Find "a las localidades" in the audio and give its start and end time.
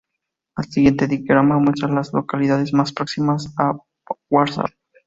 1.87-2.73